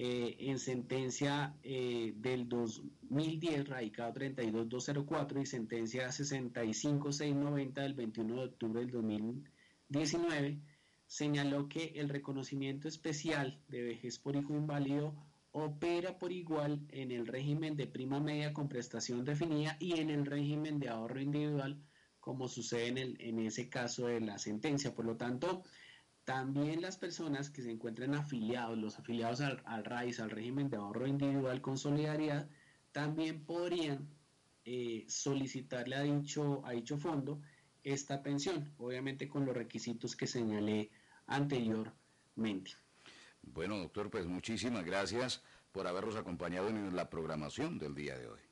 [0.03, 8.81] eh, en sentencia eh, del 2010, radicado 32204 y sentencia 65690 del 21 de octubre
[8.81, 10.59] del 2019,
[11.07, 15.15] señaló que el reconocimiento especial de vejez por hijo inválido
[15.53, 20.25] opera por igual en el régimen de prima media con prestación definida y en el
[20.25, 21.79] régimen de ahorro individual,
[22.21, 24.95] como sucede en, el, en ese caso de la sentencia.
[24.95, 25.63] Por lo tanto,
[26.31, 30.77] también las personas que se encuentren afiliados, los afiliados al, al RAIS, al régimen de
[30.77, 32.49] ahorro individual con solidaridad,
[32.93, 34.09] también podrían
[34.65, 37.41] eh, solicitarle a dicho, a dicho fondo
[37.83, 40.93] esta pensión, obviamente con los requisitos que señalé
[41.27, 42.71] anteriormente.
[43.43, 48.50] Bueno, doctor, pues muchísimas gracias por habernos acompañado en la programación del día de hoy.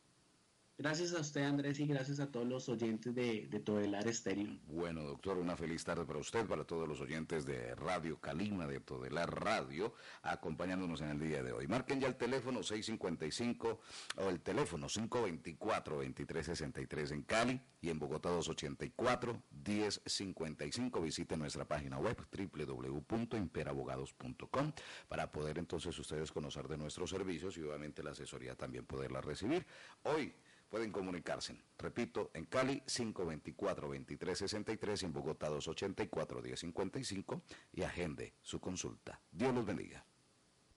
[0.80, 4.60] Gracias a usted, Andrés, y gracias a todos los oyentes de, de Todelar Estéreo.
[4.68, 8.78] Bueno, doctor, una feliz tarde para usted, para todos los oyentes de Radio Calima, de
[8.78, 11.66] Todelar Radio, acompañándonos en el día de hoy.
[11.66, 13.80] Marquen ya el teléfono 655
[14.18, 21.02] o el teléfono 524-2363 en Cali y en Bogotá 284-1055.
[21.02, 24.72] Visite nuestra página web www.imperabogados.com
[25.08, 29.66] para poder entonces ustedes conocer de nuestros servicios y obviamente la asesoría también poderla recibir.
[30.04, 30.32] Hoy
[30.68, 31.59] pueden comunicarse.
[31.78, 39.20] Repito, en Cali 524-2363 y en Bogotá 284-1055 y agende su consulta.
[39.31, 40.04] Dios los bendiga.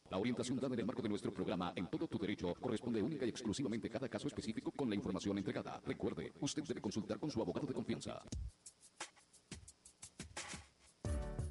[0.10, 3.26] La orientación dada en el marco de nuestro programa En todo tu derecho corresponde única
[3.26, 5.82] y exclusivamente a cada caso específico con la información entregada.
[5.86, 8.22] Recuerde, usted debe consultar con su abogado de confianza.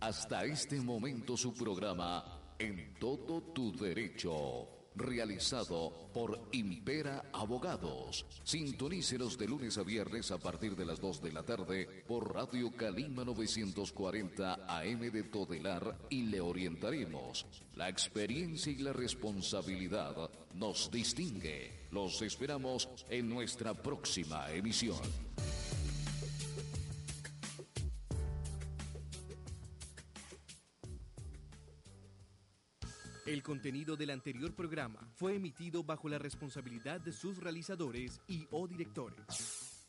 [0.00, 8.26] Hasta este momento su programa En todo tu derecho realizado por Impera Abogados.
[8.44, 12.70] Sintonícenos de lunes a viernes a partir de las 2 de la tarde por Radio
[12.76, 17.46] Calima 940 AM de Todelar y le orientaremos.
[17.76, 21.86] La experiencia y la responsabilidad nos distingue.
[21.90, 25.29] Los esperamos en nuestra próxima emisión.
[33.40, 38.68] El contenido del anterior programa fue emitido bajo la responsabilidad de sus realizadores y o
[38.68, 39.88] directores.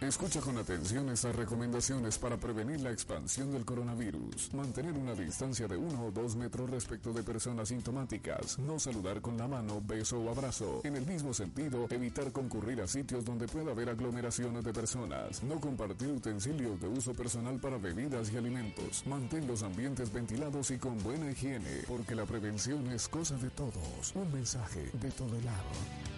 [0.00, 4.54] Escucha con atención estas recomendaciones para prevenir la expansión del coronavirus.
[4.54, 8.60] Mantener una distancia de uno o dos metros respecto de personas sintomáticas.
[8.60, 10.82] No saludar con la mano, beso o abrazo.
[10.84, 15.42] En el mismo sentido, evitar concurrir a sitios donde pueda haber aglomeraciones de personas.
[15.42, 19.02] No compartir utensilios de uso personal para bebidas y alimentos.
[19.04, 24.12] Mantén los ambientes ventilados y con buena higiene, porque la prevención es cosa de todos.
[24.14, 26.17] Un mensaje de todo el lado.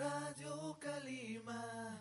[0.00, 2.00] Radio Calima.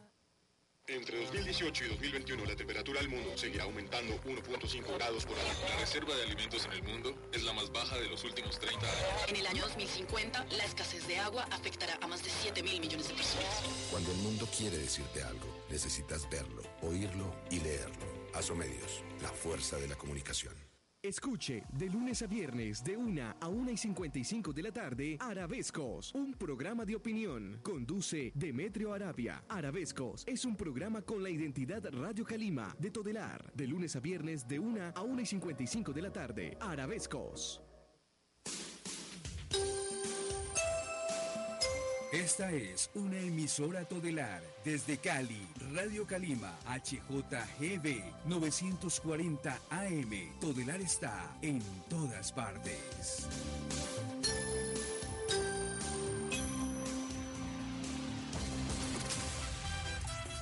[0.87, 5.49] Entre 2018 y 2021 la temperatura del mundo seguirá aumentando 1.5 grados por año.
[5.67, 8.87] La reserva de alimentos en el mundo es la más baja de los últimos 30
[8.87, 9.27] años.
[9.27, 13.09] En el año 2050 la escasez de agua afectará a más de 7 mil millones
[13.09, 13.63] de personas.
[13.91, 18.29] Cuando el mundo quiere decirte algo, necesitas verlo, oírlo y leerlo.
[18.33, 20.68] Asomedios, la fuerza de la comunicación.
[21.01, 26.13] Escuche de lunes a viernes de 1 a 1 y 55 de la tarde Arabescos,
[26.13, 27.61] un programa de opinión.
[27.63, 29.41] Conduce Demetrio Arabia.
[29.47, 33.49] Arabescos es un programa con la identidad Radio Calima de Todelar.
[33.55, 37.68] De lunes a viernes de 1 a 1 y 55 de la tarde Arabescos.
[42.11, 50.39] Esta es una emisora todelar desde Cali, Radio Calima, HJGB 940 AM.
[50.41, 53.27] Todelar está en todas partes.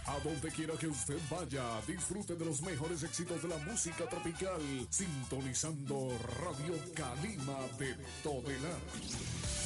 [0.06, 4.62] A donde quiera que usted vaya, disfrute de los mejores éxitos de la música tropical,
[4.90, 9.57] sintonizando Radio Calima de Todelar.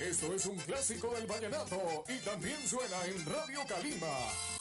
[0.00, 4.53] Esto es un clásico del vallenato y también suena en Radio Calima.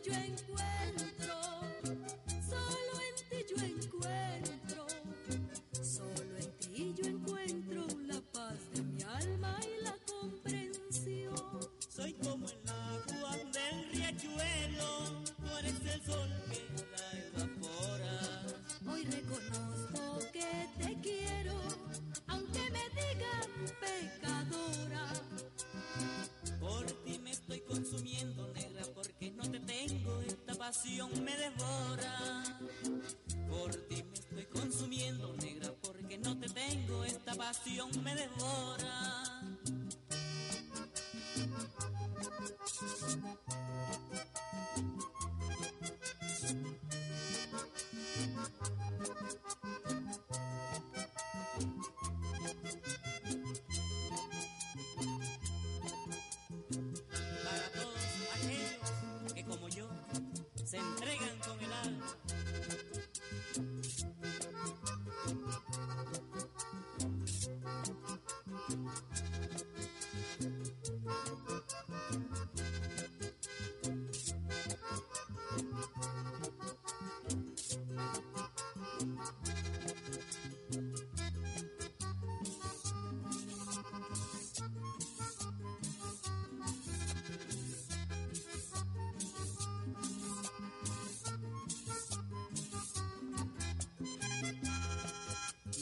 [0.00, 1.34] ti yo encuentro,
[2.48, 4.86] solo en ti yo encuentro,
[5.82, 11.34] solo en ti yo encuentro la paz de mi alma y la comprensión.
[11.88, 18.46] Soy como el agua del riachuelo, tú eres el sol que la evapora.
[18.90, 21.56] Hoy reconozco que te quiero,
[22.28, 25.06] aunque me digan pecadora.
[26.60, 28.27] Por ti me estoy consumiendo
[30.96, 32.42] me devora.
[33.48, 37.04] Por ti me estoy consumiendo, negra, porque no te tengo.
[37.04, 38.14] Esta pasión me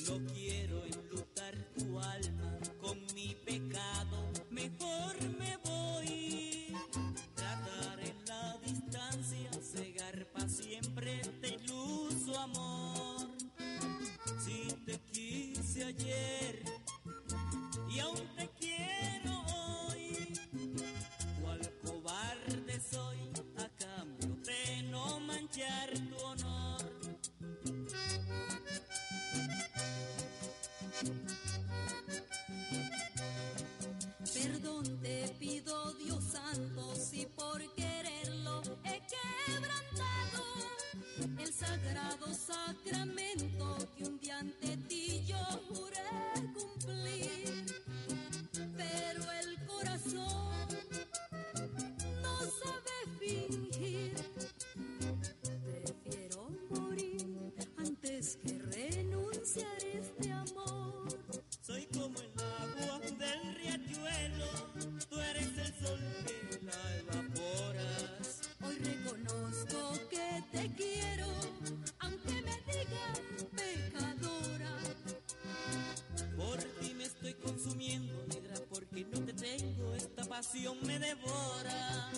[0.07, 6.73] Solo quiero enlutar tu alma con mi pecado, mejor me voy.
[7.35, 13.33] Tratar en la distancia, cegar para siempre este iluso amor.
[14.39, 16.63] Si te quise ayer
[17.91, 18.36] y aún
[35.03, 39.03] te pido Dios santo si por quererlo he
[39.47, 40.45] quebrantado
[41.39, 43.06] el sagrado sacramento.
[80.67, 82.11] pasión me devora.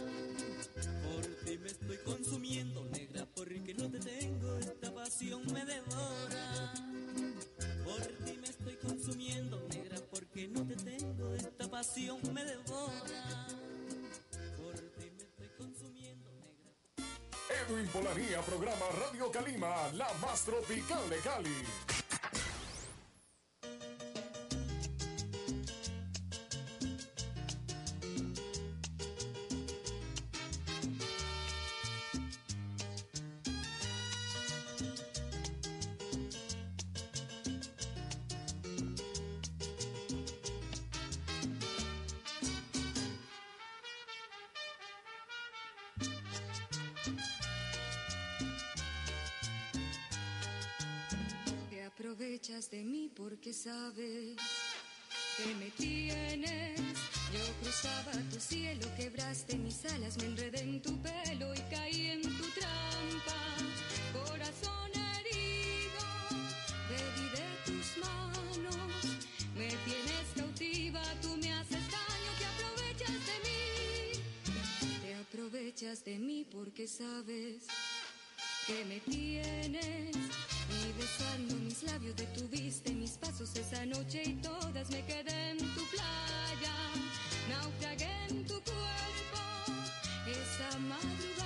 [1.05, 6.73] Por ti me estoy consumiendo, negra, porque no te tengo, esta pasión me devora.
[7.85, 13.49] Por ti me estoy consumiendo, negra, porque no te tengo, esta pasión me devora.
[14.57, 17.67] Por ti me estoy consumiendo, negra.
[17.67, 21.65] Edwin Polanía programa Radio Calima, la más tropical de Cali.
[52.71, 54.37] De mí porque sabes
[55.37, 56.81] que me tienes.
[57.33, 62.23] Yo cruzaba tu cielo, quebraste mis alas, me enredé en tu pelo y caí en
[62.23, 63.39] tu trampa.
[64.13, 66.05] Corazón herido,
[66.91, 69.05] bebí de tus manos.
[69.55, 75.01] Me tienes cautiva, tú me haces daño, te aprovechas de mí.
[75.01, 77.67] Te aprovechas de mí porque sabes
[78.69, 80.15] que me tienes.
[80.15, 85.83] Y besando mis labios detuviste mis pasos esa noche y todas me quedé en tu
[85.93, 86.75] playa.
[87.49, 89.41] Naufragué en tu cuerpo
[90.27, 91.38] esa madrugada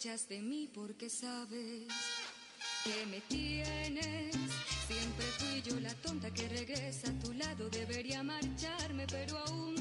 [0.00, 1.86] de mí porque sabes
[2.84, 4.34] que me tienes.
[4.86, 7.68] Siempre fui yo la tonta que regresa a tu lado.
[7.68, 9.79] Debería marcharme, pero aún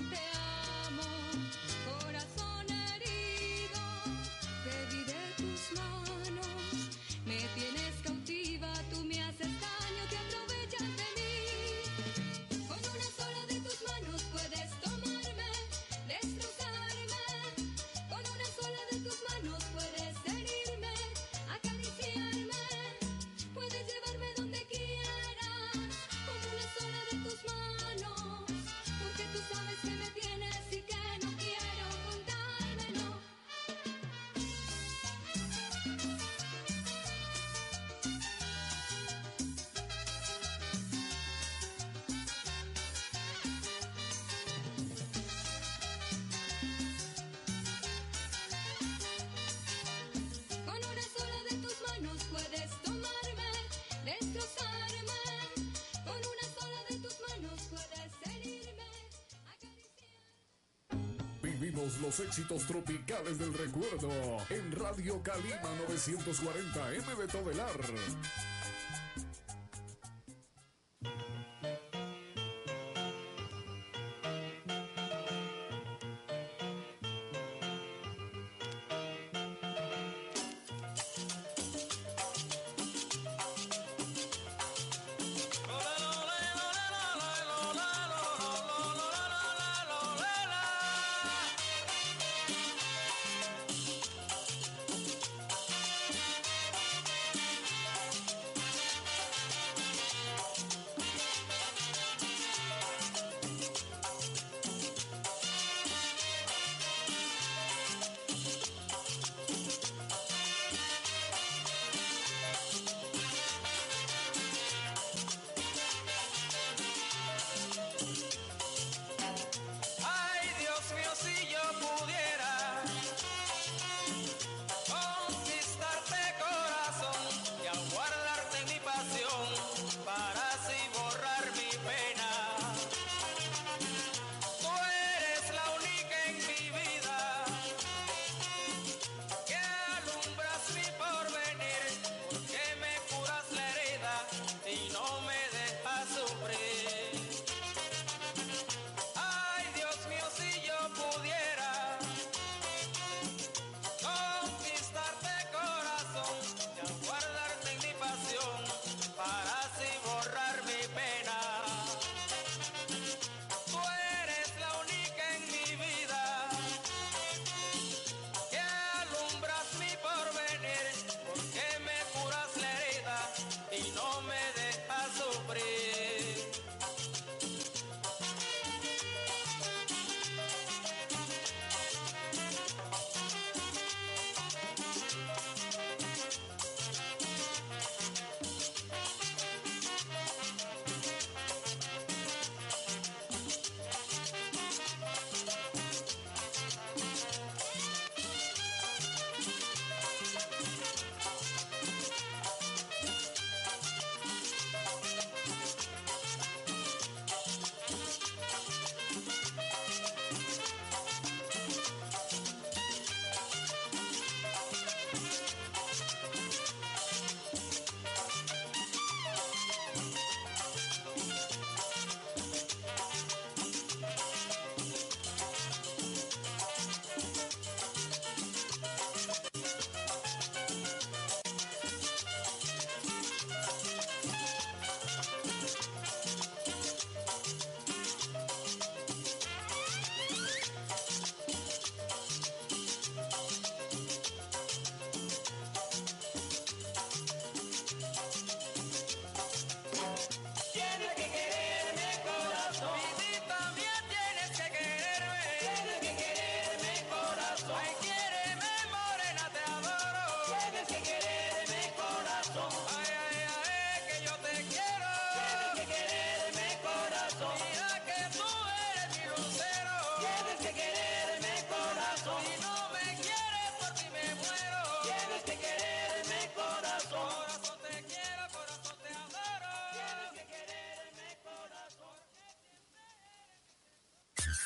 [62.39, 64.09] éxitos tropicales del recuerdo
[64.49, 67.79] en Radio Calima 940 M de Todelar.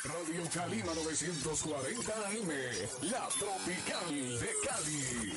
[0.04, 2.50] Radio Calima 940 AM,
[3.10, 5.34] La Tropical de Cali.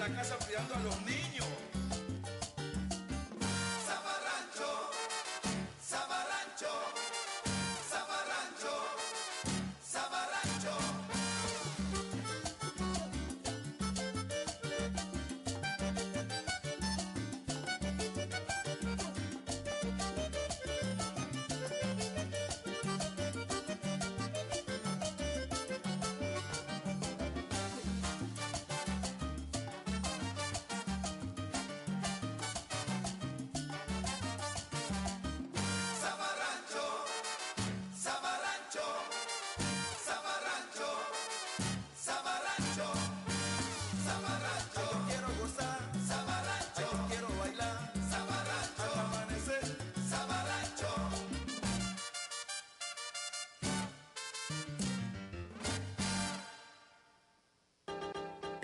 [0.00, 1.69] la casa cuidando a los niños.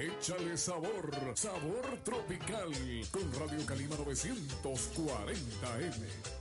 [0.06, 2.70] Échale sabor, sabor tropical
[3.10, 6.35] con Radio Calima 940M.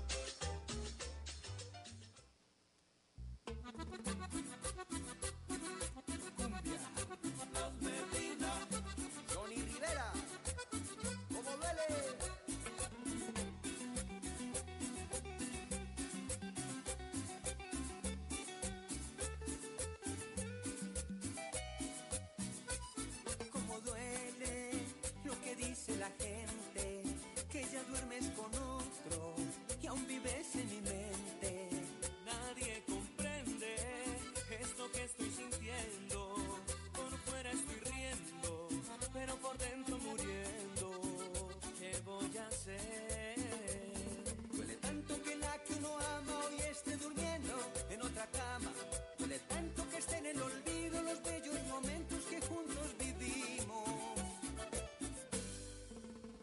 [48.27, 48.71] cama.
[49.17, 53.85] Duele tanto que esté en el olvido los bellos momentos que juntos vivimos.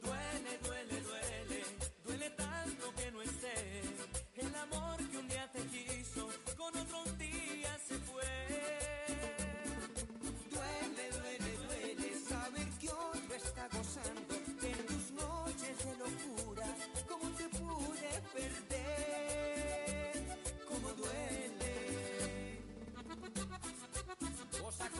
[0.02, 1.64] Duele, duele, duele,
[2.04, 3.82] duele tanto que no esté.
[4.36, 8.32] El amor que un día te quiso, con otro un día se fue.
[10.50, 16.66] Duele, duele, duele saber que otro está gozando de tus noches de locura.
[17.08, 19.11] ¿Cómo te pude perder?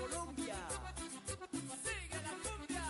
[0.02, 0.56] Colombia.
[1.84, 2.86] Sigue la cumbia.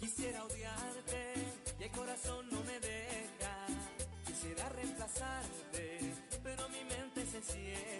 [0.00, 1.34] Quisiera odiarte
[1.78, 3.66] y el corazón no me deja.
[4.26, 7.93] Quisiera reemplazarte, pero mi mente se cierra.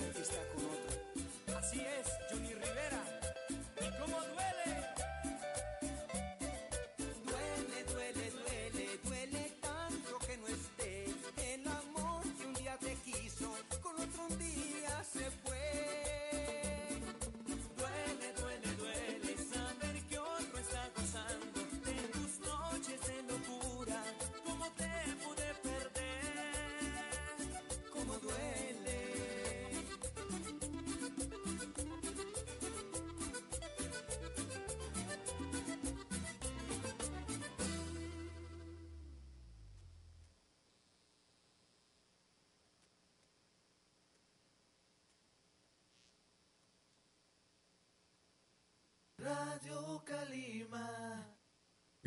[0.00, 1.58] Está con otro?
[1.58, 2.06] Así es,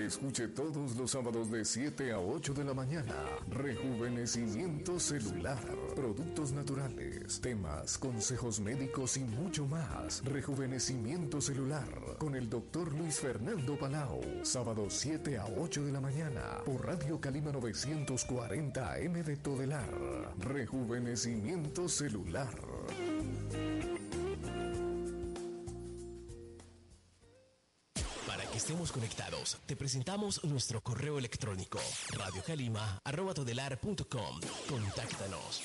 [0.08, 3.14] Escuche todos los sábados de 7 a 8 de la mañana.
[3.50, 5.60] Rejuvenecimiento celular,
[5.98, 10.24] productos naturales, temas, consejos médicos y mucho más.
[10.24, 11.90] Rejuvenecimiento celular
[12.20, 14.22] con el doctor Luis Fernando Palau.
[14.44, 19.92] Sábado 7 a 8 de la mañana por Radio Calima 940 AM de Todelar.
[20.40, 22.56] Rejuvenecimiento celular.
[28.92, 31.80] Conectados, te presentamos nuestro correo electrónico
[32.14, 34.40] radiocalima.todelar.com.
[34.70, 35.64] Contáctanos.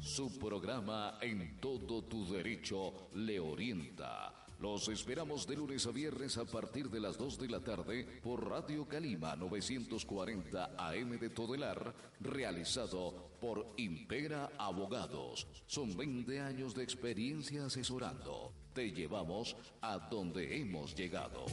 [0.00, 4.41] Su programa En todo tu derecho le orienta.
[4.62, 8.48] Los esperamos de lunes a viernes a partir de las 2 de la tarde por
[8.48, 15.48] Radio Calima 940 AM de Todelar, realizado por Impera Abogados.
[15.66, 18.52] Son 20 años de experiencia asesorando.
[18.72, 21.44] Te llevamos a donde hemos llegado.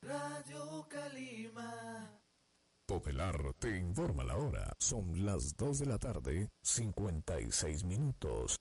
[0.00, 2.17] Radio Calima.
[2.88, 4.72] Todelar te informa la hora.
[4.78, 8.56] Son las 2 de la tarde, 56 minutos.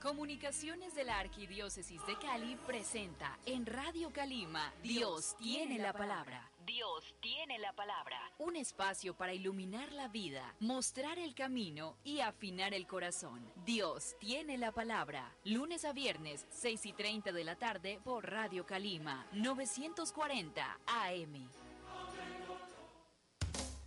[0.00, 6.48] Comunicaciones de la Arquidiócesis de Cali presenta en Radio Calima Dios tiene la palabra.
[6.66, 8.18] Dios tiene la palabra.
[8.38, 13.52] Un espacio para iluminar la vida, mostrar el camino y afinar el corazón.
[13.64, 15.32] Dios tiene la palabra.
[15.44, 21.65] Lunes a viernes, 6 y 30 de la tarde por Radio Calima, 940 AM.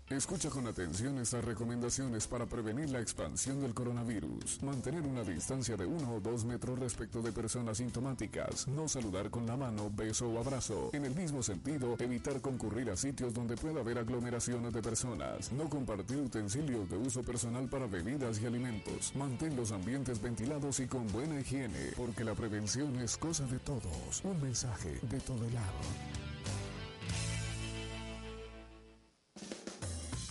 [0.09, 4.63] Escucha con atención estas recomendaciones para prevenir la expansión del coronavirus.
[4.63, 8.67] Mantener una distancia de 1 o 2 metros respecto de personas sintomáticas.
[8.67, 10.89] No saludar con la mano, beso o abrazo.
[10.93, 15.51] En el mismo sentido, evitar concurrir a sitios donde pueda haber aglomeraciones de personas.
[15.51, 19.15] No compartir utensilios de uso personal para bebidas y alimentos.
[19.15, 24.23] Mantén los ambientes ventilados y con buena higiene, porque la prevención es cosa de todos.
[24.23, 26.28] Un mensaje de todo el lado.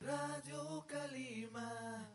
[0.00, 2.13] Radio Calima.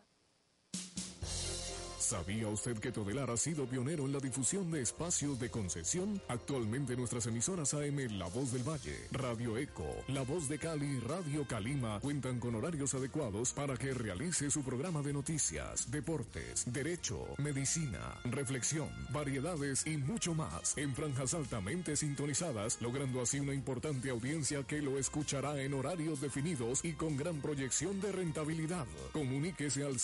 [2.09, 6.19] ¿Sabía usted que Todelar ha sido pionero en la difusión de espacios de concesión?
[6.27, 10.99] Actualmente nuestras emisoras AM La Voz del Valle, Radio Eco, La Voz de Cali y
[11.01, 17.27] Radio Calima cuentan con horarios adecuados para que realice su programa de noticias, deportes, derecho,
[17.37, 24.63] medicina, reflexión, variedades y mucho más en franjas altamente sintonizadas, logrando así una importante audiencia
[24.63, 28.87] que lo escuchará en horarios definidos y con gran proyección de rentabilidad.
[29.13, 29.99] Comuníquese al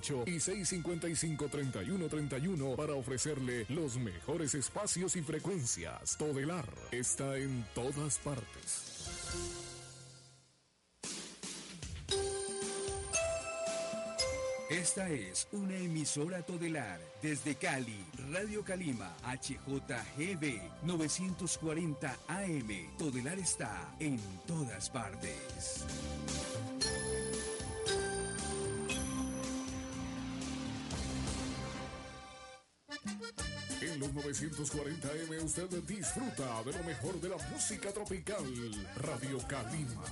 [0.00, 6.16] 655-3118 y 655-3131 para ofrecerle los mejores espacios y frecuencias.
[6.16, 8.94] Todelar está en todas partes.
[14.70, 22.96] Esta es una emisora todelar desde Cali, Radio Calima, HJGB 940 AM.
[22.98, 25.84] Todelar está en todas partes.
[34.04, 38.44] Los 940 M usted disfruta de lo mejor de la música tropical.
[38.96, 40.04] Radio Calima.